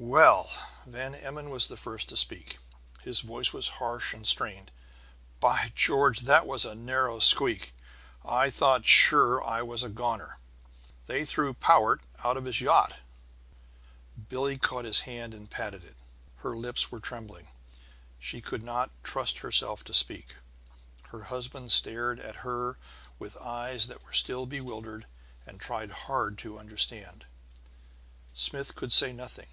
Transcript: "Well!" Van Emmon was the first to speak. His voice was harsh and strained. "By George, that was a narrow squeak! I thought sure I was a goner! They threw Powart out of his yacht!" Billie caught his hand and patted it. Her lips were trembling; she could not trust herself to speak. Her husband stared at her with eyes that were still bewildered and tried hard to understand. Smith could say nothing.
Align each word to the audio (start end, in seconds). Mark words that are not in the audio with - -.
"Well!" 0.00 0.48
Van 0.86 1.12
Emmon 1.16 1.50
was 1.50 1.66
the 1.66 1.76
first 1.76 2.08
to 2.10 2.16
speak. 2.16 2.58
His 3.02 3.18
voice 3.18 3.52
was 3.52 3.66
harsh 3.82 4.14
and 4.14 4.24
strained. 4.24 4.70
"By 5.40 5.72
George, 5.74 6.20
that 6.20 6.46
was 6.46 6.64
a 6.64 6.76
narrow 6.76 7.18
squeak! 7.18 7.74
I 8.24 8.48
thought 8.48 8.86
sure 8.86 9.42
I 9.44 9.62
was 9.62 9.82
a 9.82 9.88
goner! 9.88 10.38
They 11.08 11.24
threw 11.24 11.52
Powart 11.52 12.02
out 12.22 12.36
of 12.36 12.44
his 12.44 12.60
yacht!" 12.60 12.94
Billie 14.28 14.56
caught 14.56 14.84
his 14.84 15.00
hand 15.00 15.34
and 15.34 15.50
patted 15.50 15.82
it. 15.82 15.96
Her 16.36 16.56
lips 16.56 16.92
were 16.92 17.00
trembling; 17.00 17.48
she 18.20 18.40
could 18.40 18.62
not 18.62 18.92
trust 19.02 19.38
herself 19.40 19.82
to 19.82 19.92
speak. 19.92 20.36
Her 21.08 21.24
husband 21.24 21.72
stared 21.72 22.20
at 22.20 22.46
her 22.46 22.78
with 23.18 23.36
eyes 23.38 23.88
that 23.88 24.04
were 24.04 24.12
still 24.12 24.46
bewildered 24.46 25.06
and 25.44 25.58
tried 25.60 25.90
hard 25.90 26.38
to 26.38 26.56
understand. 26.56 27.26
Smith 28.32 28.76
could 28.76 28.92
say 28.92 29.12
nothing. 29.12 29.48